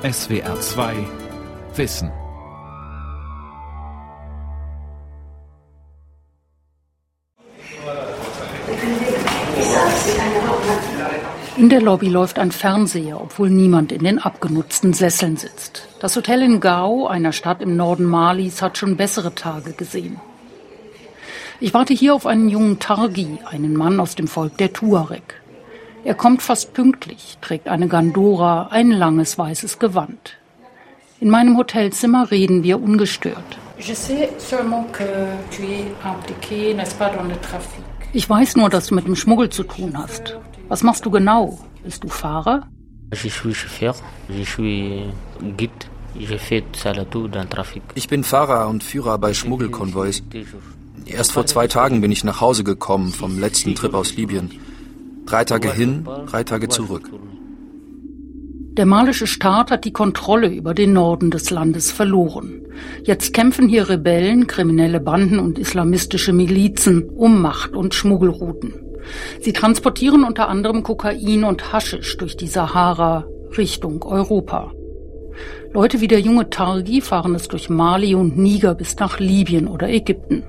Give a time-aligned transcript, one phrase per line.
[0.00, 0.94] SWR 2
[1.74, 2.12] Wissen.
[11.56, 15.88] In der Lobby läuft ein Fernseher, obwohl niemand in den abgenutzten Sesseln sitzt.
[15.98, 20.20] Das Hotel in Gao, einer Stadt im Norden Malis, hat schon bessere Tage gesehen.
[21.58, 25.42] Ich warte hier auf einen jungen Targi, einen Mann aus dem Volk der Tuareg.
[26.04, 30.36] Er kommt fast pünktlich, trägt eine Gandora, ein langes weißes Gewand.
[31.20, 33.58] In meinem Hotelzimmer reden wir ungestört.
[38.12, 40.38] Ich weiß nur, dass du mit dem Schmuggel zu tun hast.
[40.68, 41.58] Was machst du genau?
[41.82, 42.68] Bist du Fahrer?
[47.94, 50.22] Ich bin Fahrer und Führer bei Schmuggelkonvois.
[51.06, 54.50] Erst vor zwei Tagen bin ich nach Hause gekommen vom letzten Trip aus Libyen.
[55.28, 57.10] Drei Tage hin, drei Tage zurück.
[58.78, 62.62] Der malische Staat hat die Kontrolle über den Norden des Landes verloren.
[63.04, 68.72] Jetzt kämpfen hier Rebellen, kriminelle Banden und islamistische Milizen um Macht und Schmuggelrouten.
[69.42, 73.26] Sie transportieren unter anderem Kokain und Haschisch durch die Sahara
[73.58, 74.72] Richtung Europa.
[75.74, 79.90] Leute wie der junge Targi fahren es durch Mali und Niger bis nach Libyen oder
[79.90, 80.44] Ägypten.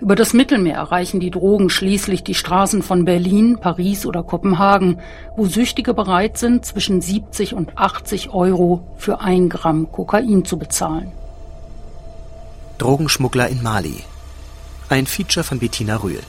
[0.00, 5.00] Über das Mittelmeer erreichen die Drogen schließlich die Straßen von Berlin, Paris oder Kopenhagen,
[5.36, 11.12] wo Süchtige bereit sind, zwischen 70 und 80 Euro für ein Gramm Kokain zu bezahlen.
[12.78, 14.04] Drogenschmuggler in Mali.
[14.88, 16.20] Ein Feature von Bettina Rühl.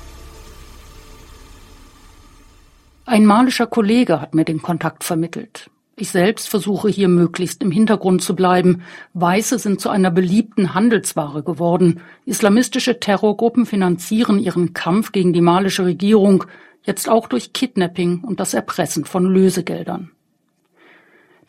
[3.06, 5.70] Ein malischer Kollege hat mir den Kontakt vermittelt.
[6.00, 8.84] Ich selbst versuche hier möglichst im Hintergrund zu bleiben.
[9.16, 12.02] Weiße sind zu einer beliebten Handelsware geworden.
[12.24, 16.44] Islamistische Terrorgruppen finanzieren ihren Kampf gegen die malische Regierung
[16.84, 20.12] jetzt auch durch Kidnapping und das Erpressen von Lösegeldern.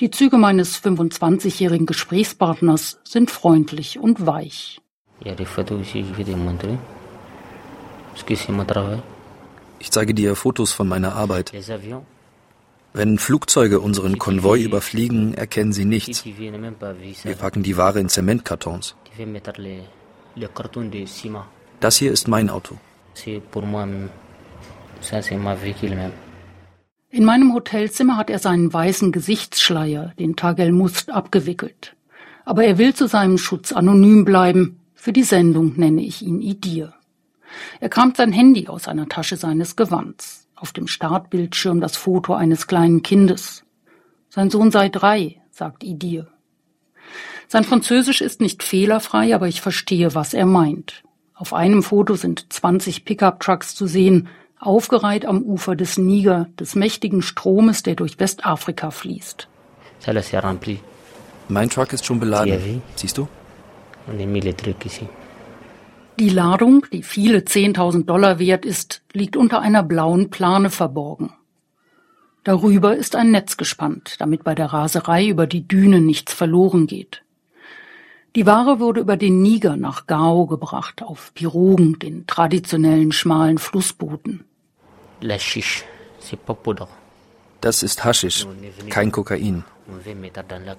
[0.00, 4.80] Die Züge meines 25-jährigen Gesprächspartners sind freundlich und weich.
[9.78, 11.52] Ich zeige dir Fotos von meiner Arbeit.
[12.98, 16.24] Wenn Flugzeuge unseren Konvoi überfliegen, erkennen sie nichts.
[16.24, 18.96] Wir packen die Ware in Zementkartons.
[21.78, 22.74] Das hier ist mein Auto.
[27.10, 31.94] In meinem Hotelzimmer hat er seinen weißen Gesichtsschleier, den Tagel Must, abgewickelt.
[32.44, 34.80] Aber er will zu seinem Schutz anonym bleiben.
[34.96, 36.94] Für die Sendung nenne ich ihn Idir.
[37.78, 42.66] Er kramt sein Handy aus einer Tasche seines Gewands auf dem Startbildschirm das Foto eines
[42.66, 43.64] kleinen Kindes.
[44.28, 46.28] Sein Sohn sei drei, sagt Idir.
[47.46, 51.02] Sein Französisch ist nicht fehlerfrei, aber ich verstehe, was er meint.
[51.34, 57.22] Auf einem Foto sind 20 Pickup-Trucks zu sehen, aufgereiht am Ufer des Niger, des mächtigen
[57.22, 59.48] Stromes, der durch Westafrika fließt.
[61.48, 62.82] Mein Truck ist schon beladen.
[62.96, 63.28] Siehst du?
[66.18, 71.32] Die Ladung, die viele 10.000 Dollar wert ist, liegt unter einer blauen Plane verborgen.
[72.42, 77.22] Darüber ist ein Netz gespannt, damit bei der Raserei über die Dünen nichts verloren geht.
[78.34, 84.44] Die Ware wurde über den Niger nach Gao gebracht, auf Pirogen, den traditionellen schmalen Flussbooten.
[87.60, 88.44] Das ist Haschisch,
[88.90, 89.64] kein Kokain.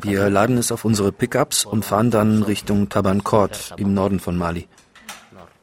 [0.02, 4.68] Wir laden es auf unsere Pickups und fahren dann Richtung Tabankort im Norden von Mali.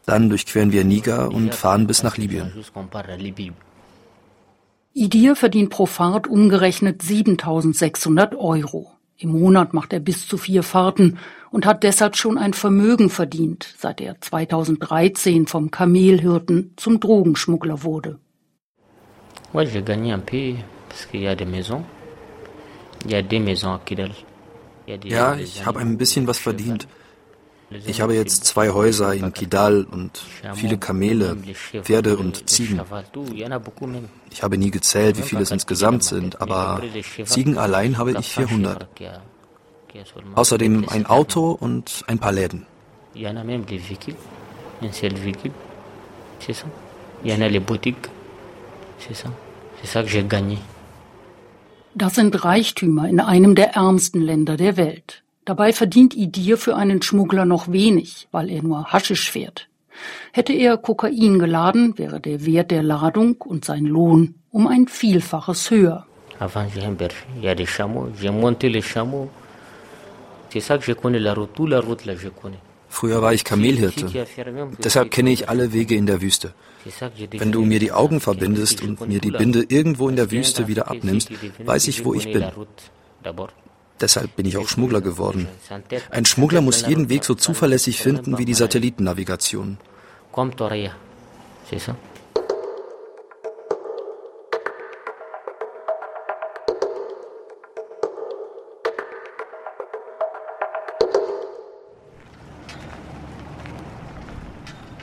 [0.06, 2.52] Dann durchqueren wir Niger und fahren bis nach Libyen.
[4.94, 8.92] Idir verdient pro Fahrt umgerechnet 7600 Euro.
[9.18, 11.18] Im Monat macht er bis zu vier Fahrten
[11.50, 18.18] und hat deshalb schon ein Vermögen verdient, seit er 2013 vom Kamelhirten zum Drogenschmuggler wurde.
[24.86, 26.86] Ja, ich habe ein bisschen was verdient.
[27.70, 30.22] Ich habe jetzt zwei Häuser in Kidal und
[30.54, 31.36] viele Kamele,
[31.82, 32.80] Pferde und Ziegen.
[34.30, 36.80] Ich habe nie gezählt, wie viele es insgesamt sind, aber
[37.24, 38.86] Ziegen allein habe ich 400.
[40.34, 42.66] Außerdem ein Auto und ein paar Läden.
[51.94, 55.22] Das sind Reichtümer in einem der ärmsten Länder der Welt.
[55.46, 59.68] Dabei verdient Idir für einen Schmuggler noch wenig, weil er nur Haschisch fährt.
[60.32, 65.70] Hätte er Kokain geladen, wäre der Wert der Ladung und sein Lohn um ein Vielfaches
[65.70, 66.04] höher.
[72.88, 74.26] Früher war ich Kamelhirte.
[74.82, 76.54] Deshalb kenne ich alle Wege in der Wüste.
[77.30, 80.90] Wenn du mir die Augen verbindest und mir die Binde irgendwo in der Wüste wieder
[80.90, 81.30] abnimmst,
[81.64, 82.44] weiß ich, wo ich bin.
[84.00, 85.48] Deshalb bin ich auch Schmuggler geworden.
[86.10, 89.78] Ein Schmuggler muss jeden Weg so zuverlässig finden wie die Satellitennavigation.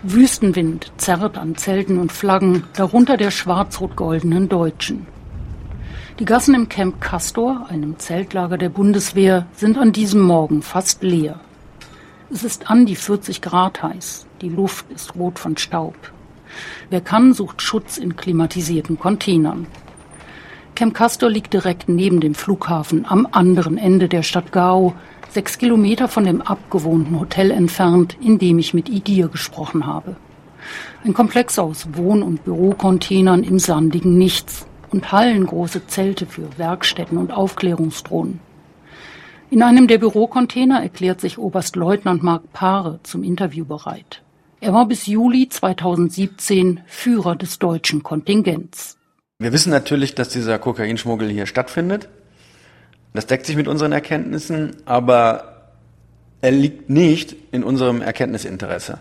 [0.06, 5.08] Wüstenwind zerrt an Zelten und Flaggen, darunter der schwarz-rot-goldenen Deutschen.
[6.20, 11.40] Die Gassen im Camp Castor, einem Zeltlager der Bundeswehr, sind an diesem Morgen fast leer.
[12.30, 14.28] Es ist an die 40 Grad heiß.
[14.42, 15.96] Die Luft ist rot von Staub.
[16.92, 19.66] Wer kann, sucht Schutz in klimatisierten Containern.
[20.76, 24.94] Camp Castor liegt direkt neben dem Flughafen am anderen Ende der Stadt Gao,
[25.32, 30.16] sechs Kilometer von dem abgewohnten Hotel entfernt, in dem ich mit Idir gesprochen habe.
[31.04, 37.32] Ein Komplex aus Wohn- und Bürocontainern im sandigen Nichts, und hallengroße Zelte für Werkstätten und
[37.32, 38.40] Aufklärungsdrohnen.
[39.50, 44.22] In einem der Bürocontainer erklärt sich Oberstleutnant Mark Paare zum Interview bereit.
[44.62, 48.98] Er war bis Juli 2017 Führer des deutschen Kontingents.
[49.40, 52.08] Wir wissen natürlich, dass dieser Kokainschmuggel hier stattfindet.
[53.14, 55.74] Das deckt sich mit unseren Erkenntnissen, aber
[56.42, 59.00] er liegt nicht in unserem Erkenntnisinteresse.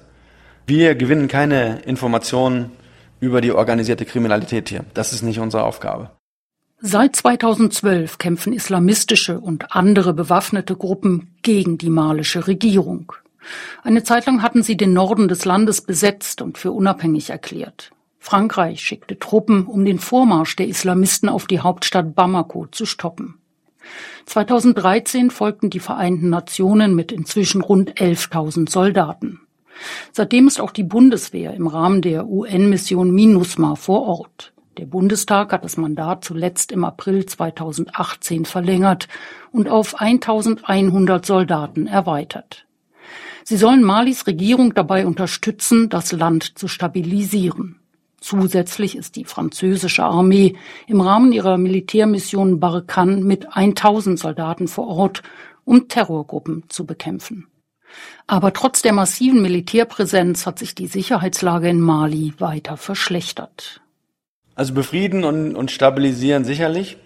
[0.67, 2.73] Wir gewinnen keine Informationen
[3.22, 4.84] über die organisierte Kriminalität hier.
[4.94, 6.10] Das ist nicht unsere Aufgabe.
[6.80, 13.12] Seit 2012 kämpfen islamistische und andere bewaffnete Gruppen gegen die malische Regierung.
[13.84, 17.92] Eine Zeit lang hatten sie den Norden des Landes besetzt und für unabhängig erklärt.
[18.19, 23.38] Frankreich schickte Truppen, um den Vormarsch der Islamisten auf die Hauptstadt Bamako zu stoppen.
[24.26, 29.42] 2013 folgten die Vereinten Nationen mit inzwischen rund 11.000 Soldaten.
[30.12, 34.52] Seitdem ist auch die Bundeswehr im Rahmen der UN-Mission MINUSMA vor Ort.
[34.78, 39.08] Der Bundestag hat das Mandat zuletzt im April 2018 verlängert
[39.50, 42.66] und auf 1100 Soldaten erweitert.
[43.44, 47.76] Sie sollen Malis Regierung dabei unterstützen, das Land zu stabilisieren.
[48.20, 50.54] Zusätzlich ist die französische Armee
[50.86, 55.22] im Rahmen ihrer Militärmission Barkhane mit 1000 Soldaten vor Ort,
[55.64, 57.48] um Terrorgruppen zu bekämpfen.
[58.27, 63.81] Aber trotz der massiven Militärpräsenz hat sich die Sicherheitslage in Mali weiter verschlechtert.
[64.55, 66.99] Also befrieden und, und stabilisieren sicherlich.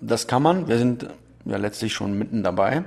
[0.00, 0.68] Das kann man.
[0.68, 1.08] Wir sind
[1.44, 2.84] ja letztlich schon mitten dabei.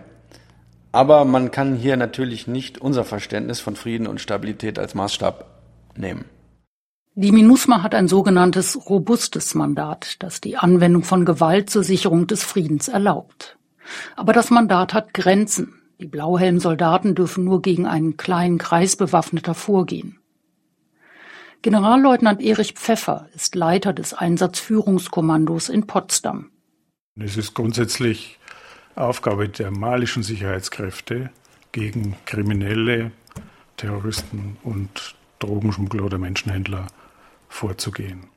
[0.92, 5.46] Aber man kann hier natürlich nicht unser Verständnis von Frieden und Stabilität als Maßstab
[5.96, 6.26] nehmen.
[7.16, 12.44] Die MINUSMA hat ein sogenanntes robustes Mandat, das die Anwendung von Gewalt zur Sicherung des
[12.44, 13.58] Friedens erlaubt.
[14.16, 15.83] Aber das Mandat hat Grenzen.
[16.04, 20.20] Die Blauhelmsoldaten dürfen nur gegen einen kleinen Kreis bewaffneter vorgehen.
[21.62, 26.52] Generalleutnant Erich Pfeffer ist Leiter des Einsatzführungskommandos in Potsdam.
[27.18, 28.38] Es ist grundsätzlich
[28.96, 31.30] Aufgabe der malischen Sicherheitskräfte,
[31.72, 33.12] gegen Kriminelle,
[33.78, 36.88] Terroristen und Drogenschmuggler oder Menschenhändler
[37.48, 38.28] vorzugehen.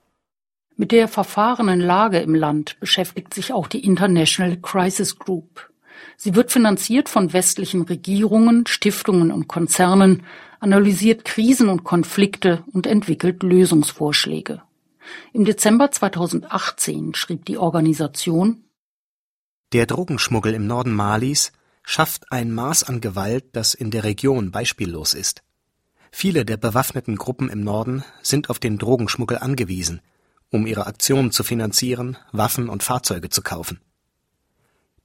[0.77, 5.69] Mit der verfahrenen Lage im Land beschäftigt sich auch die International Crisis Group.
[6.17, 10.23] Sie wird finanziert von westlichen Regierungen, Stiftungen und Konzernen,
[10.61, 14.63] analysiert Krisen und Konflikte und entwickelt Lösungsvorschläge.
[15.33, 18.65] Im Dezember 2018 schrieb die Organisation
[19.73, 21.53] Der Drogenschmuggel im Norden Malis
[21.83, 25.43] schafft ein Maß an Gewalt, das in der Region beispiellos ist.
[26.11, 30.01] Viele der bewaffneten Gruppen im Norden sind auf den Drogenschmuggel angewiesen,
[30.51, 33.81] um ihre Aktionen zu finanzieren, Waffen und Fahrzeuge zu kaufen.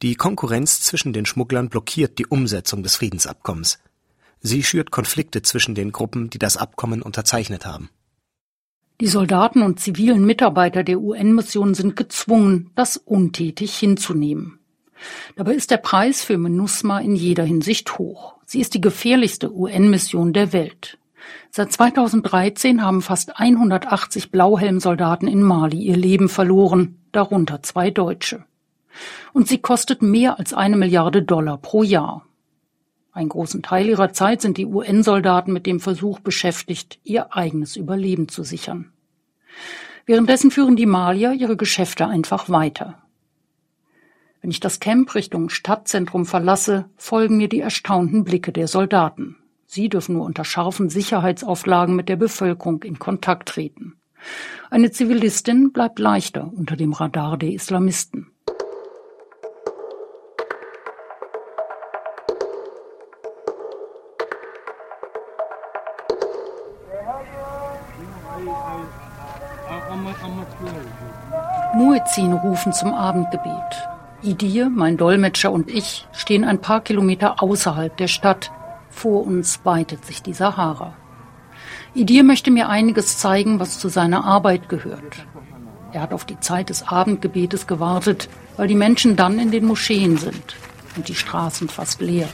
[0.01, 3.77] Die Konkurrenz zwischen den Schmugglern blockiert die Umsetzung des Friedensabkommens.
[4.39, 7.89] Sie schürt Konflikte zwischen den Gruppen, die das Abkommen unterzeichnet haben.
[9.00, 14.60] Die Soldaten und zivilen Mitarbeiter der UN-Mission sind gezwungen, das untätig hinzunehmen.
[15.36, 18.36] Dabei ist der Preis für MINUSMA in jeder Hinsicht hoch.
[18.46, 20.98] Sie ist die gefährlichste UN-Mission der Welt.
[21.51, 28.46] Seit 2013 haben fast 180 Blauhelmsoldaten in Mali ihr Leben verloren, darunter zwei Deutsche
[29.33, 32.25] und sie kostet mehr als eine Milliarde Dollar pro Jahr.
[33.13, 38.29] Einen großen Teil ihrer Zeit sind die UN-Soldaten mit dem Versuch beschäftigt, ihr eigenes Überleben
[38.29, 38.91] zu sichern.
[40.05, 42.98] Währenddessen führen die Malier ihre Geschäfte einfach weiter.
[44.41, 49.38] Wenn ich das Camp Richtung Stadtzentrum verlasse, folgen mir die erstaunten Blicke der Soldaten.
[49.67, 53.95] Sie dürfen nur unter scharfen Sicherheitsauflagen mit der Bevölkerung in Kontakt treten.
[54.69, 58.31] Eine Zivilistin bleibt leichter unter dem Radar der Islamisten.
[72.01, 73.88] Muezzin rufen zum Abendgebet.
[74.24, 78.51] Idir, mein Dolmetscher und ich stehen ein paar Kilometer außerhalb der Stadt.
[78.89, 80.96] Vor uns weitet sich die Sahara.
[81.93, 85.27] Idir möchte mir einiges zeigen, was zu seiner Arbeit gehört.
[85.93, 90.17] Er hat auf die Zeit des Abendgebetes gewartet, weil die Menschen dann in den Moscheen
[90.17, 90.55] sind
[90.96, 92.29] und die Straßen fast leer.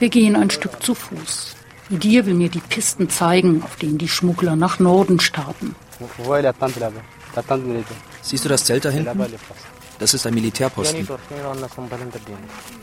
[0.00, 1.54] Wir gehen ein Stück zu Fuß.
[1.90, 5.76] Idir will mir die Pisten zeigen, auf denen die Schmuggler nach Norden starten.
[8.22, 9.24] Siehst du das Zelt da hinten?
[9.98, 11.06] Das ist ein Militärposten.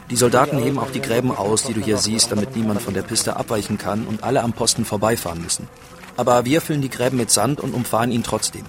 [0.09, 3.01] Die Soldaten heben auch die Gräben aus, die du hier siehst, damit niemand von der
[3.01, 5.67] Piste abweichen kann und alle am Posten vorbeifahren müssen.
[6.15, 8.65] Aber wir füllen die Gräben mit Sand und umfahren ihn trotzdem.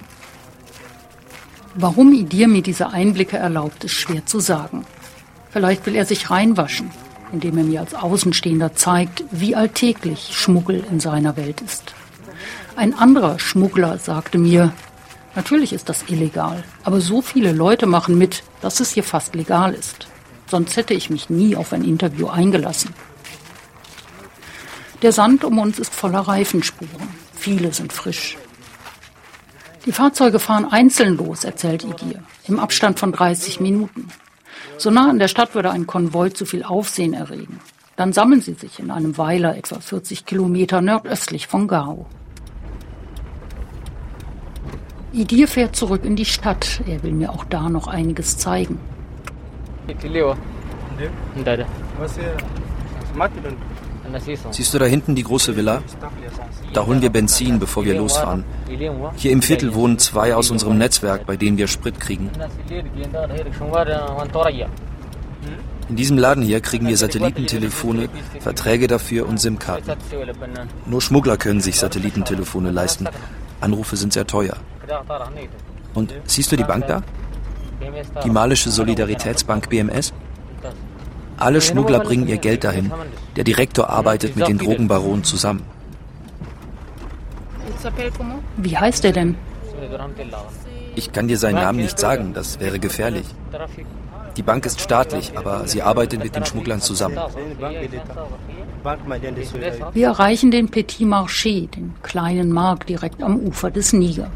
[1.75, 4.85] Warum Idir mir diese Einblicke erlaubt, ist schwer zu sagen.
[5.51, 6.89] Vielleicht will er sich reinwaschen,
[7.31, 11.93] indem er mir als Außenstehender zeigt, wie alltäglich Schmuggel in seiner Welt ist.
[12.79, 14.71] Ein anderer Schmuggler sagte mir,
[15.35, 19.73] Natürlich ist das illegal, aber so viele Leute machen mit, dass es hier fast legal
[19.73, 20.07] ist.
[20.49, 22.93] Sonst hätte ich mich nie auf ein Interview eingelassen.
[25.01, 27.09] Der Sand um uns ist voller Reifenspuren.
[27.33, 28.37] Viele sind frisch.
[29.85, 34.07] Die Fahrzeuge fahren einzeln los, erzählt Igir, im Abstand von 30 Minuten.
[34.77, 37.59] So nah an der Stadt würde ein Konvoi zu viel Aufsehen erregen.
[37.97, 42.07] Dann sammeln sie sich in einem Weiler etwa 40 Kilometer nordöstlich von Gao.
[45.11, 46.81] Idir fährt zurück in die Stadt.
[46.87, 48.79] Er will mir auch da noch einiges zeigen.
[54.51, 55.81] Siehst du da hinten die große Villa?
[56.73, 58.43] Da holen wir Benzin, bevor wir losfahren.
[59.15, 62.29] Hier im Viertel wohnen zwei aus unserem Netzwerk, bei denen wir Sprit kriegen.
[65.89, 69.91] In diesem Laden hier kriegen wir Satellitentelefone, Verträge dafür und SIM-Karten.
[70.85, 73.07] Nur Schmuggler können sich Satellitentelefone leisten.
[73.59, 74.55] Anrufe sind sehr teuer.
[75.93, 77.01] Und siehst du die Bank da?
[78.23, 80.13] Die malische Solidaritätsbank BMS?
[81.37, 82.91] Alle Schmuggler bringen ihr Geld dahin.
[83.35, 85.63] Der Direktor arbeitet mit den Drogenbaronen zusammen.
[88.57, 89.35] Wie heißt er denn?
[90.95, 93.25] Ich kann dir seinen Namen nicht sagen, das wäre gefährlich.
[94.35, 97.17] Die Bank ist staatlich, aber sie arbeitet mit den Schmugglern zusammen.
[99.93, 104.29] Wir erreichen den Petit Marché, den kleinen Markt direkt am Ufer des Niger.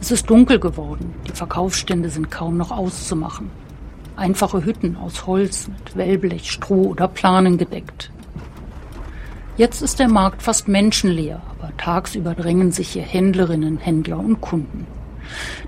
[0.00, 3.50] Es ist dunkel geworden, die Verkaufsstände sind kaum noch auszumachen.
[4.14, 8.10] Einfache Hütten aus Holz mit Wellblech, Stroh oder Planen gedeckt.
[9.56, 14.86] Jetzt ist der Markt fast menschenleer, aber tagsüber drängen sich hier Händlerinnen, Händler und Kunden.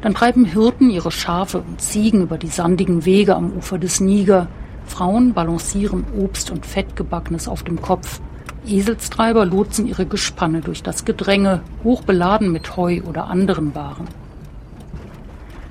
[0.02, 4.46] Dann treiben Hirten ihre Schafe und Ziegen über die sandigen Wege am Ufer des Niger.
[4.84, 8.20] Frauen balancieren Obst und Fettgebackenes auf dem Kopf.
[8.68, 14.08] Eselstreiber lotsen ihre Gespanne durch das Gedränge, hochbeladen mit Heu oder anderen Waren.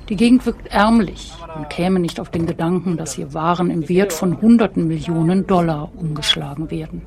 [0.10, 1.34] Die Gegend wirkt ärmlich.
[1.54, 5.92] Man käme nicht auf den Gedanken, dass hier Waren im Wert von hunderten Millionen Dollar
[5.96, 7.02] umgeschlagen werden.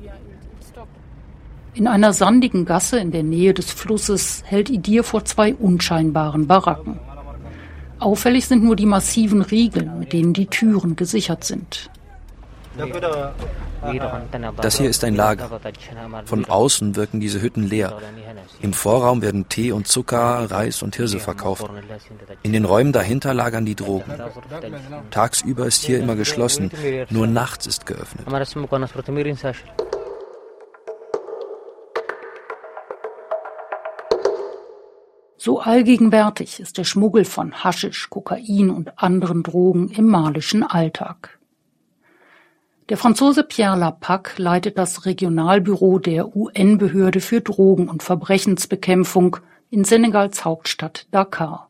[1.73, 6.99] In einer sandigen Gasse in der Nähe des Flusses hält Idir vor zwei unscheinbaren Baracken.
[7.97, 11.89] Auffällig sind nur die massiven Riegel, mit denen die Türen gesichert sind.
[14.57, 15.59] Das hier ist ein Lager.
[16.25, 17.97] Von außen wirken diese Hütten leer.
[18.61, 21.69] Im Vorraum werden Tee und Zucker, Reis und Hirse verkauft.
[22.43, 24.11] In den Räumen dahinter lagern die Drogen.
[25.09, 26.71] Tagsüber ist hier immer geschlossen,
[27.09, 28.27] nur nachts ist geöffnet.
[35.43, 41.40] So allgegenwärtig ist der Schmuggel von Haschisch, Kokain und anderen Drogen im malischen Alltag.
[42.91, 49.37] Der Franzose Pierre Lapac leitet das Regionalbüro der UN-Behörde für Drogen- und Verbrechensbekämpfung
[49.69, 51.69] in Senegals Hauptstadt Dakar.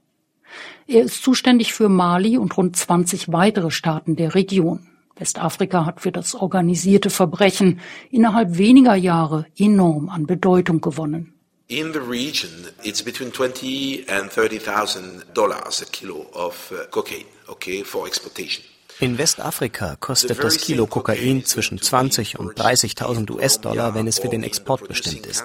[0.87, 4.87] Er ist zuständig für Mali und rund 20 weitere Staaten der Region.
[5.15, 11.35] Westafrika hat für das organisierte Verbrechen innerhalb weniger Jahre enorm an Bedeutung gewonnen.
[11.67, 12.49] In the region,
[12.81, 18.70] it's between 20 and 30,000 dollars a kilo of uh, cocaine, okay, for exportation.
[19.01, 24.43] In Westafrika kostet das Kilo Kokain zwischen 20 und 30.000 US-Dollar, wenn es für den
[24.43, 25.43] Export bestimmt ist.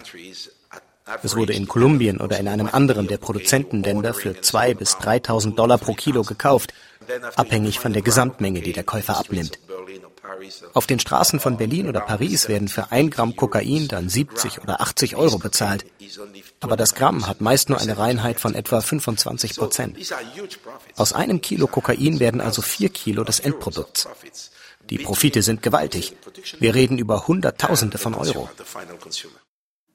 [1.23, 5.79] Es wurde in Kolumbien oder in einem anderen der Produzentenländer für 2.000 bis 3.000 Dollar
[5.79, 6.75] pro Kilo gekauft,
[7.35, 9.59] abhängig von der Gesamtmenge, die der Käufer abnimmt.
[10.75, 14.81] Auf den Straßen von Berlin oder Paris werden für ein Gramm Kokain dann 70 oder
[14.81, 15.87] 80 Euro bezahlt.
[16.61, 19.97] Aber das Gramm hat meist nur eine Reinheit von etwa 25 Prozent.
[20.97, 24.09] Aus einem Kilo Kokain werden also vier Kilo des Endprodukts.
[24.91, 26.15] Die Profite sind gewaltig.
[26.59, 28.49] Wir reden über Hunderttausende von Euro.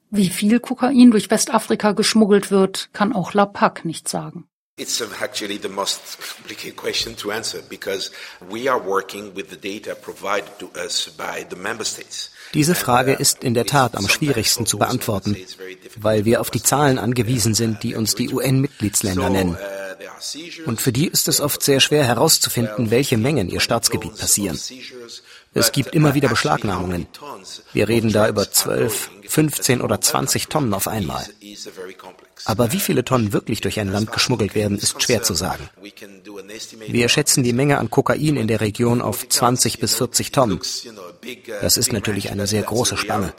[0.10, 4.51] Wie viel Kokain durch Westafrika geschmuggelt wird, kann auch Lapak nicht sagen.
[4.78, 8.10] It's actually the most complicated question to answer because
[8.50, 12.32] we are working with the data provided to us by the member states.
[12.54, 15.36] Diese Frage ist in der Tat am schwierigsten zu beantworten,
[15.98, 19.58] weil wir auf die Zahlen angewiesen sind, die uns die UN-Mitgliedsländer nennen.
[20.66, 24.60] Und für die ist es oft sehr schwer herauszufinden, welche Mengen ihr Staatsgebiet passieren.
[25.54, 27.08] Es gibt immer wieder Beschlagnahmungen.
[27.74, 31.26] Wir reden da über 12, 15 oder 20 Tonnen auf einmal.
[32.46, 35.70] Aber wie viele Tonnen wirklich durch ein Land geschmuggelt werden, ist schwer zu sagen.
[36.88, 40.60] Wir schätzen die Menge an Kokain in der Region auf 20 bis 40 Tonnen.
[41.62, 43.34] Das ist natürlich eine sehr große Spanne.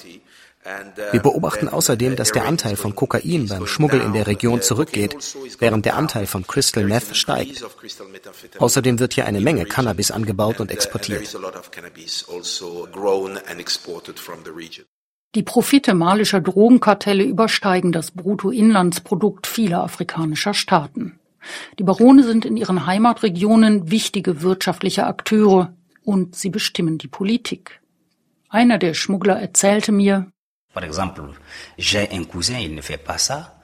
[1.11, 5.17] Wir beobachten außerdem, dass der Anteil von Kokain beim Schmuggel in der Region zurückgeht,
[5.59, 7.65] während der Anteil von Crystal Meth steigt.
[8.59, 11.37] Außerdem wird hier eine Menge Cannabis angebaut und exportiert.
[15.35, 21.19] Die Profite malischer Drogenkartelle übersteigen das Bruttoinlandsprodukt vieler afrikanischer Staaten.
[21.79, 27.81] Die Barone sind in ihren Heimatregionen wichtige wirtschaftliche Akteure und sie bestimmen die Politik.
[28.49, 30.32] Einer der Schmuggler erzählte mir,
[30.73, 31.23] Par exemple,
[31.79, 33.59] j'ai un cousin, il ne fait pas ça.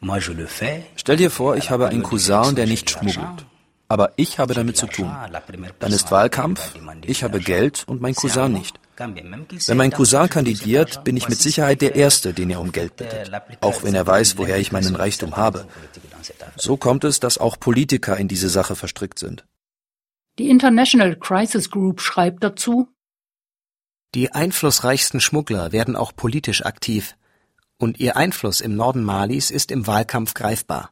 [0.00, 0.84] Moi, je le fais.
[0.96, 3.46] Stell dir vor, ich habe einen Cousin, der nicht schmuggelt.
[3.88, 5.10] Aber ich habe damit zu tun.
[5.78, 8.80] Dann ist Wahlkampf, ich habe Geld und mein Cousin nicht.
[8.98, 13.30] Wenn mein Cousin kandidiert, bin ich mit Sicherheit der Erste, den er um Geld bittet,
[13.60, 15.66] auch wenn er weiß, woher ich meinen Reichtum habe.
[16.56, 19.44] So kommt es, dass auch Politiker in diese Sache verstrickt sind.
[20.38, 22.88] Die International Crisis Group schreibt dazu,
[24.14, 27.16] die einflussreichsten Schmuggler werden auch politisch aktiv,
[27.78, 30.90] und ihr Einfluss im Norden Malis ist im Wahlkampf greifbar.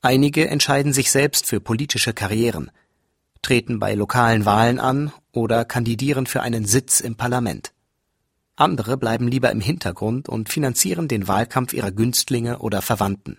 [0.00, 2.70] Einige entscheiden sich selbst für politische Karrieren,
[3.42, 7.72] treten bei lokalen Wahlen an oder kandidieren für einen Sitz im Parlament.
[8.56, 13.38] Andere bleiben lieber im Hintergrund und finanzieren den Wahlkampf ihrer Günstlinge oder Verwandten.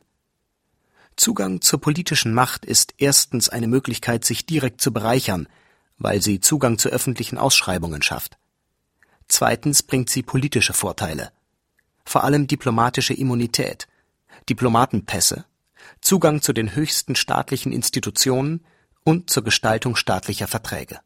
[1.16, 5.48] Zugang zur politischen Macht ist erstens eine Möglichkeit, sich direkt zu bereichern,
[5.98, 8.38] weil sie Zugang zu öffentlichen Ausschreibungen schafft.
[9.28, 11.32] Zweitens bringt sie politische Vorteile,
[12.04, 13.88] vor allem diplomatische Immunität,
[14.50, 15.46] Diplomatenpässe,
[16.02, 18.64] Zugang zu den höchsten staatlichen Institutionen
[19.04, 21.00] und zur Gestaltung staatlicher Verträge.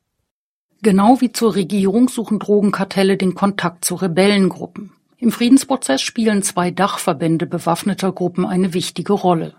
[0.82, 4.94] Genau wie zur Regierung suchen Drogenkartelle den Kontakt zu Rebellengruppen.
[5.18, 9.56] Im Friedensprozess spielen zwei Dachverbände bewaffneter Gruppen eine wichtige Rolle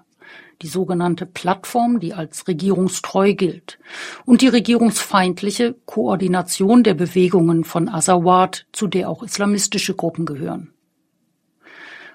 [0.62, 3.78] die sogenannte Plattform, die als regierungstreu gilt,
[4.26, 10.72] und die regierungsfeindliche Koordination der Bewegungen von Azawad, zu der auch islamistische Gruppen gehören.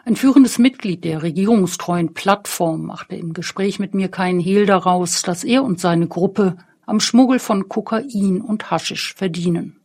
[0.07, 5.43] Ein führendes Mitglied der regierungstreuen Plattform machte im Gespräch mit mir keinen Hehl daraus, dass
[5.43, 9.79] er und seine Gruppe am Schmuggel von Kokain und Haschisch verdienen.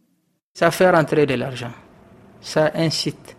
[0.52, 1.72] Ça fait rentrer de l'argent.
[2.42, 3.36] Ça incite.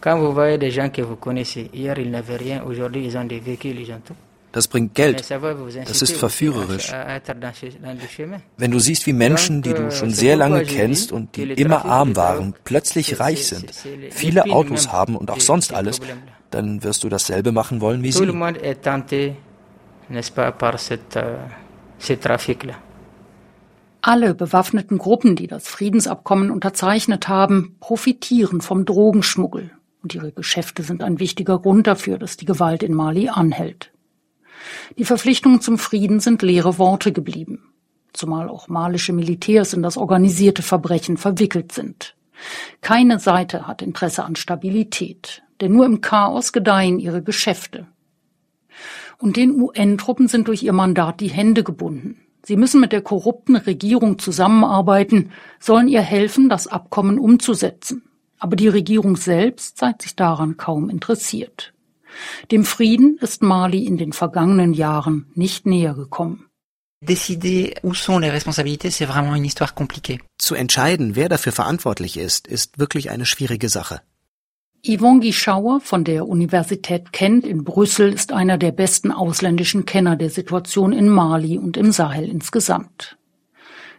[0.00, 3.24] Quand vous voyez des gens que vous connaissez, hier ils n'avaient rien, aujourd'hui ils ont
[3.24, 4.14] des véhicules, ils ont tout.
[4.54, 5.28] Das bringt Geld.
[5.84, 6.92] Das ist verführerisch.
[8.56, 12.14] Wenn du siehst, wie Menschen, die du schon sehr lange kennst und die immer arm
[12.14, 13.72] waren, plötzlich reich sind,
[14.12, 15.98] viele Autos haben und auch sonst alles,
[16.52, 18.32] dann wirst du dasselbe machen wollen wie sie.
[24.02, 29.72] Alle bewaffneten Gruppen, die das Friedensabkommen unterzeichnet haben, profitieren vom Drogenschmuggel.
[30.04, 33.90] Und ihre Geschäfte sind ein wichtiger Grund dafür, dass die Gewalt in Mali anhält.
[34.98, 37.72] Die Verpflichtungen zum Frieden sind leere Worte geblieben,
[38.12, 42.14] zumal auch malische Militärs in das organisierte Verbrechen verwickelt sind.
[42.80, 47.86] Keine Seite hat Interesse an Stabilität, denn nur im Chaos gedeihen ihre Geschäfte.
[49.18, 52.20] Und den UN-Truppen sind durch ihr Mandat die Hände gebunden.
[52.42, 58.02] Sie müssen mit der korrupten Regierung zusammenarbeiten, sollen ihr helfen, das Abkommen umzusetzen.
[58.38, 61.73] Aber die Regierung selbst zeigt sich daran kaum interessiert.
[62.50, 66.46] Dem Frieden ist Mali in den vergangenen Jahren nicht näher gekommen.
[70.38, 74.00] Zu entscheiden, wer dafür verantwortlich ist, ist wirklich eine schwierige Sache.
[74.86, 80.28] Yvonne Gischauer von der Universität Kent in Brüssel ist einer der besten ausländischen Kenner der
[80.28, 83.16] Situation in Mali und im Sahel insgesamt.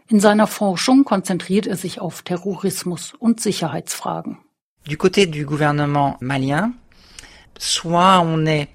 [0.08, 4.38] In seiner Forschung konzentriert er sich auf Terrorismus und Sicherheitsfragen.
[4.88, 6.76] Du côté du gouvernement malien,
[7.58, 8.68] soit on est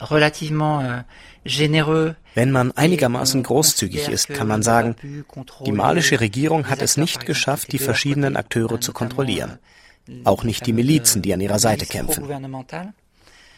[0.00, 1.02] relativement euh,
[1.44, 4.94] généreux wenn man einigermaßen großzügig ist, kann man sagen,
[5.66, 9.58] die malische Regierung hat es nicht geschafft, die verschiedenen Akteure zu kontrollieren.
[10.24, 12.24] Auch nicht die Milizen, die an ihrer Seite kämpfen.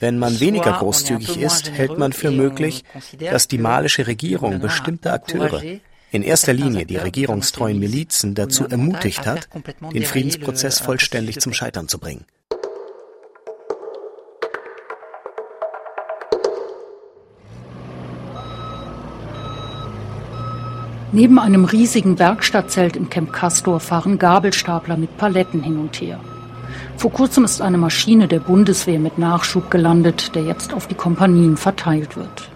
[0.00, 2.82] Wenn man weniger großzügig ist, hält man für möglich,
[3.18, 5.62] dass die malische Regierung bestimmte Akteure,
[6.10, 9.48] in erster Linie die regierungstreuen Milizen, dazu ermutigt hat,
[9.92, 12.24] den Friedensprozess vollständig zum Scheitern zu bringen.
[21.14, 26.18] Neben einem riesigen Werkstattzelt im Camp Castor fahren Gabelstapler mit Paletten hin und her.
[26.96, 31.58] Vor kurzem ist eine Maschine der Bundeswehr mit Nachschub gelandet, der jetzt auf die Kompanien
[31.58, 32.48] verteilt wird.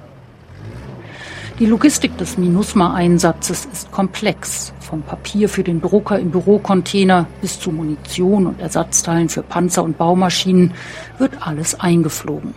[1.59, 4.73] Die Logistik des MINUSMA-Einsatzes ist komplex.
[4.81, 9.99] Vom Papier für den Drucker im Bürocontainer bis zu Munition und Ersatzteilen für Panzer und
[9.99, 10.73] Baumaschinen
[11.19, 12.55] wird alles eingeflogen.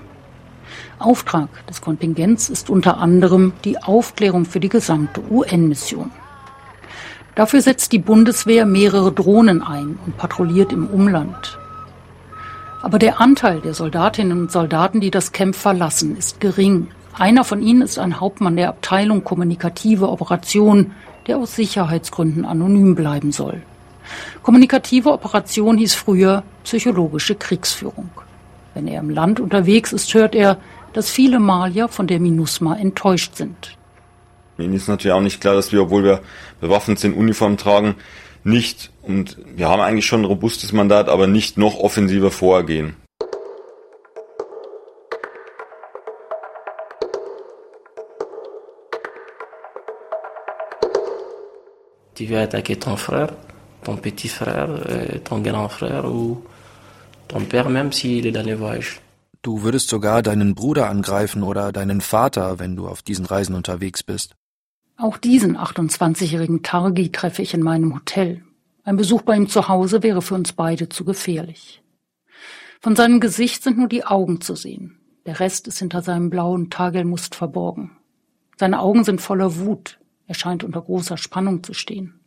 [1.00, 6.12] Auftrag des Kontingents ist unter anderem die Aufklärung für die gesamte UN-Mission.
[7.36, 11.58] Dafür setzt die Bundeswehr mehrere Drohnen ein und patrouilliert im Umland.
[12.82, 16.88] Aber der Anteil der Soldatinnen und Soldaten, die das Camp verlassen, ist gering.
[17.14, 20.92] Einer von ihnen ist ein Hauptmann der Abteilung Kommunikative Operation,
[21.28, 23.62] der aus Sicherheitsgründen anonym bleiben soll.
[24.44, 28.10] Kommunikative Operation hieß früher psychologische Kriegsführung.
[28.74, 30.58] Wenn er im Land unterwegs ist, hört er,
[30.94, 33.78] dass viele Malier von der MINUSMA enttäuscht sind.
[34.58, 36.22] Ihnen ist natürlich auch nicht klar, dass wir, obwohl wir
[36.60, 37.96] bewaffnet sind, Uniform tragen,
[38.44, 42.96] nicht, und wir haben eigentlich schon ein robustes Mandat, aber nicht noch offensiver vorgehen.
[52.16, 53.30] Tu vas attaquer ton frère,
[53.86, 56.44] ton petit frère, euh, ton grand frère ou
[57.30, 59.00] ton père même s'il est dans les voyages.
[59.42, 64.04] Du würdest sogar deinen Bruder angreifen oder deinen Vater, wenn du auf diesen Reisen unterwegs
[64.04, 64.36] bist.
[64.98, 68.44] Auch diesen 28-jährigen Targi treffe ich in meinem Hotel.
[68.84, 71.82] Ein Besuch bei ihm zu Hause wäre für uns beide zu gefährlich.
[72.82, 75.00] Von seinem Gesicht sind nur die Augen zu sehen.
[75.26, 77.92] Der Rest ist hinter seinem blauen Tagelmust verborgen.
[78.58, 80.00] Seine Augen sind voller Wut.
[80.28, 82.20] Er scheint unter großer Spannung zu stehen.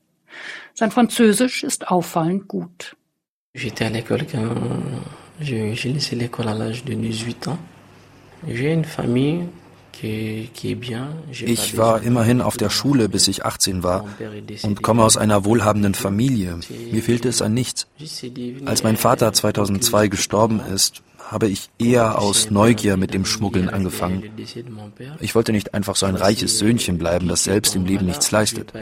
[0.73, 2.97] Sein Französisch ist auffallend gut.
[3.55, 4.57] J'étais à l'école quand
[5.41, 7.59] J'ai laissé l'école à l'âge de 18 ans.
[8.47, 9.47] J'ai une famille
[10.03, 14.05] ich war immerhin auf der Schule, bis ich 18 war
[14.63, 16.59] und komme aus einer wohlhabenden Familie.
[16.91, 17.87] Mir fehlte es an nichts.
[18.65, 24.25] Als mein Vater 2002 gestorben ist, habe ich eher aus Neugier mit dem Schmuggeln angefangen.
[25.21, 28.73] Ich wollte nicht einfach so ein reiches Söhnchen bleiben, das selbst im Leben nichts leistet.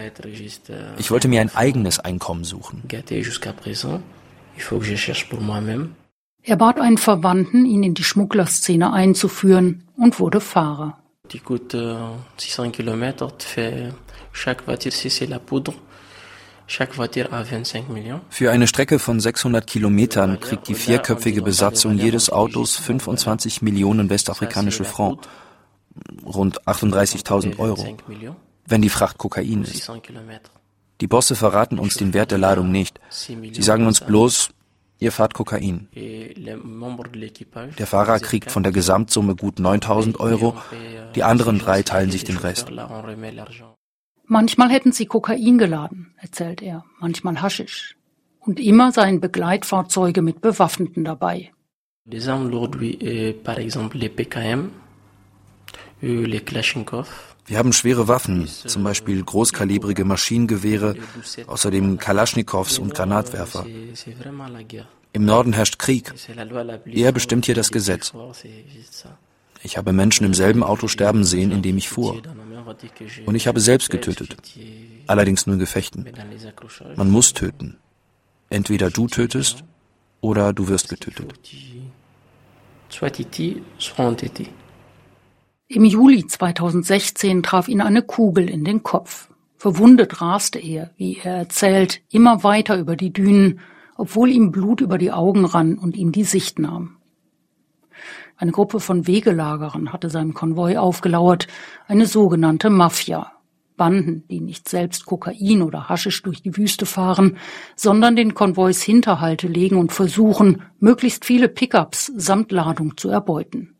[0.98, 2.82] Ich wollte mir ein eigenes Einkommen suchen.
[6.42, 10.98] Er bat einen Verwandten, ihn in die Schmugglerszene einzuführen und wurde Fahrer.
[11.32, 11.96] Die coûte
[12.38, 13.92] 600 km, fait
[14.32, 15.74] chaque voiture, si c'est la poudre,
[16.66, 18.20] chaque voiture a 25 millions.
[18.30, 24.84] Für eine Strecke von 600 Kilometern kriegt die vierköpfige Besatzung jedes Autos 25 Millionen westafrikanische
[24.84, 25.20] Franc,
[26.24, 27.96] rund 38.000 Euro,
[28.66, 29.90] wenn die Fracht Kokain ist.
[31.00, 32.98] Die Bosse verraten uns den Wert der Ladung nicht.
[33.10, 34.50] Sie sagen uns bloß,
[35.00, 35.88] Ihr fahrt Kokain.
[37.78, 40.54] Der Fahrer kriegt von der Gesamtsumme gut 9000 Euro,
[41.14, 42.70] die anderen drei teilen sich den Rest.
[44.26, 47.96] Manchmal hätten sie Kokain geladen, erzählt er, manchmal Haschisch.
[48.38, 51.50] Und immer seien Begleitfahrzeuge mit Bewaffneten dabei.
[52.06, 54.79] Les armes lourdes, oui, par exemple les PKM, les Kalachnikov,
[56.00, 60.94] wir haben schwere Waffen, zum Beispiel großkalibrige Maschinengewehre,
[61.46, 63.66] außerdem Kalaschnikows und Granatwerfer.
[65.12, 66.12] Im Norden herrscht Krieg.
[66.86, 68.12] Er bestimmt hier das Gesetz.
[69.62, 72.22] Ich habe Menschen im selben Auto sterben sehen, in dem ich fuhr.
[73.26, 74.36] Und ich habe selbst getötet.
[75.06, 76.06] Allerdings nur in Gefechten.
[76.96, 77.78] Man muss töten.
[78.48, 79.64] Entweder du tötest
[80.20, 81.34] oder du wirst getötet.
[82.88, 84.48] Soit Titi, soit Titi.
[85.72, 89.28] Im Juli 2016 traf ihn eine Kugel in den Kopf.
[89.56, 93.60] Verwundet raste er, wie er erzählt, immer weiter über die Dünen,
[93.96, 96.96] obwohl ihm Blut über die Augen rann und ihm die Sicht nahm.
[98.36, 101.46] Eine Gruppe von Wegelagerern hatte seinem Konvoi aufgelauert,
[101.86, 103.30] eine sogenannte Mafia.
[103.76, 107.36] Banden, die nicht selbst Kokain oder Haschisch durch die Wüste fahren,
[107.76, 113.76] sondern den Konvois Hinterhalte legen und versuchen, möglichst viele Pickups samt Ladung zu erbeuten.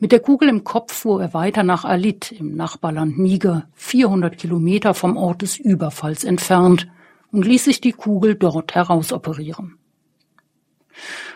[0.00, 4.94] Mit der Kugel im Kopf fuhr er weiter nach Alit im Nachbarland Niger, 400 Kilometer
[4.94, 6.88] vom Ort des Überfalls entfernt,
[7.30, 9.76] und ließ sich die Kugel dort herausoperieren.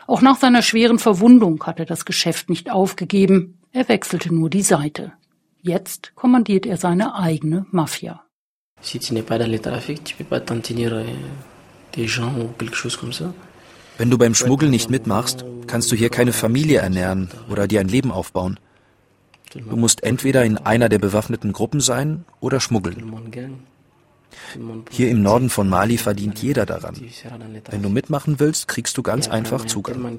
[0.07, 4.63] Auch nach seiner schweren Verwundung hat er das Geschäft nicht aufgegeben, er wechselte nur die
[4.63, 5.13] Seite.
[5.61, 8.23] Jetzt kommandiert er seine eigene Mafia.
[8.81, 11.05] Si tu n'es pas dans le trafic, tu peux pas t'en tenir euh,
[11.95, 13.33] des gens ou quelque chose comme ça.
[13.99, 17.89] Wenn du beim Schmuggel nicht mitmachst, kannst du hier keine Familie ernähren oder dir ein
[17.89, 18.59] Leben aufbauen.
[19.53, 23.13] Du musst entweder in einer der bewaffneten Gruppen sein oder schmuggeln.
[24.91, 26.97] Hier im Norden von Mali verdient jeder daran.
[27.71, 30.19] Wenn du mitmachen willst, kriegst du ganz einfach Zugang.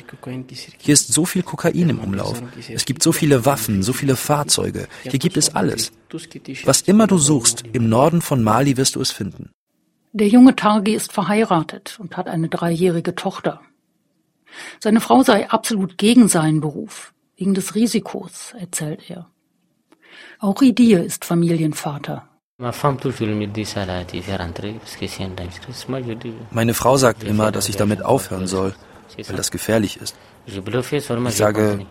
[0.78, 2.42] Hier ist so viel Kokain im Umlauf.
[2.70, 4.88] Es gibt so viele Waffen, so viele Fahrzeuge.
[5.04, 5.92] Hier gibt es alles.
[6.66, 9.50] Was immer du suchst, im Norden von Mali wirst du es finden.
[10.16, 13.62] Der junge Targi ist verheiratet und hat eine dreijährige Tochter.
[14.80, 19.28] Seine Frau sei absolut gegen seinen Beruf, wegen des Risikos, erzählt er.
[20.38, 22.30] Auch Idir ist Familienvater.
[26.52, 28.76] Meine Frau sagt immer, dass ich damit aufhören soll,
[29.18, 30.16] weil das gefährlich ist.
[30.46, 31.88] Ich sage,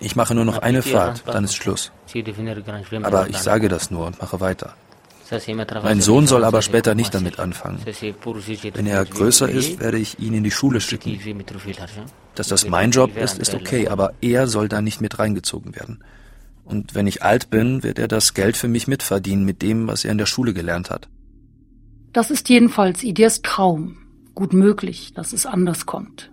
[0.00, 1.92] ich mache nur noch eine Fahrt, dann ist Schluss.
[3.04, 4.74] Aber ich sage das nur und mache weiter.
[5.82, 7.80] Mein Sohn soll aber später nicht damit anfangen.
[8.74, 11.18] Wenn er größer ist, werde ich ihn in die Schule schicken.
[12.34, 16.04] Dass das mein Job ist, ist okay, aber er soll da nicht mit reingezogen werden.
[16.64, 20.04] Und wenn ich alt bin, wird er das Geld für mich mitverdienen mit dem, was
[20.04, 21.08] er in der Schule gelernt hat.
[22.12, 23.98] Das ist jedenfalls Idirs Traum.
[24.34, 26.30] Gut möglich, dass es anders kommt.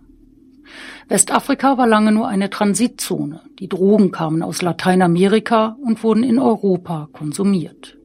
[1.08, 3.42] Westafrika war lange nur eine Transitzone.
[3.60, 7.98] Die Drogen kamen aus Lateinamerika und wurden in Europa konsumiert.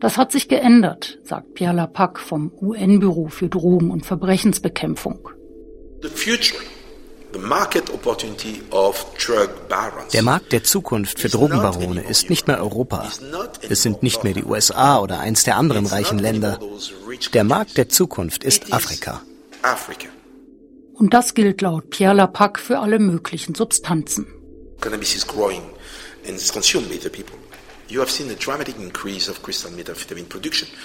[0.00, 5.28] Das hat sich geändert, sagt Pierre Lapac vom UN-Büro für Drogen- und Verbrechensbekämpfung.
[10.12, 13.10] Der Markt der Zukunft für Drogenbarone ist nicht mehr Europa.
[13.68, 16.58] Es sind nicht mehr die USA oder eins der anderen reichen Länder.
[17.32, 19.22] Der Markt der Zukunft ist Afrika.
[20.94, 24.26] Und das gilt laut Pierre Lapac für alle möglichen Substanzen.
[24.80, 25.62] Cannabis is growing
[26.28, 27.43] and is consumed by the people.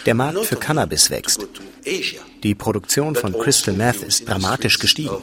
[0.05, 1.47] Der Markt für Cannabis wächst.
[2.43, 5.17] Die Produktion von Crystal Meth ist dramatisch gestiegen.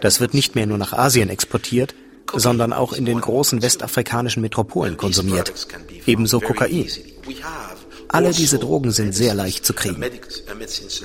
[0.00, 1.94] Das wird nicht mehr nur nach Asien exportiert,
[2.32, 5.52] sondern auch in den großen westafrikanischen Metropolen konsumiert.
[6.06, 6.88] Ebenso Kokain.
[8.08, 10.02] Alle diese Drogen sind sehr leicht zu kriegen.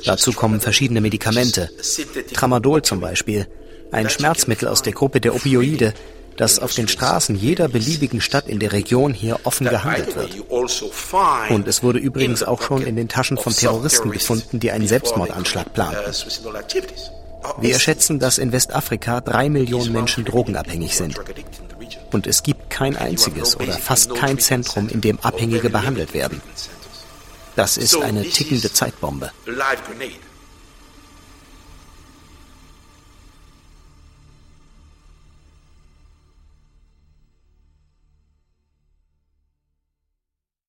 [0.05, 1.69] Dazu kommen verschiedene Medikamente.
[2.33, 3.47] Tramadol zum Beispiel,
[3.91, 5.93] ein Schmerzmittel aus der Gruppe der Opioide,
[6.39, 10.37] dass auf den Straßen jeder beliebigen Stadt in der Region hier offen gehandelt wird.
[11.49, 15.73] Und es wurde übrigens auch schon in den Taschen von Terroristen gefunden, die einen Selbstmordanschlag
[15.73, 16.13] planten.
[17.59, 21.19] Wir schätzen, dass in Westafrika drei Millionen Menschen drogenabhängig sind.
[22.13, 26.41] Und es gibt kein einziges oder fast kein Zentrum, in dem Abhängige behandelt werden.
[27.57, 29.29] Das ist eine tickende Zeitbombe.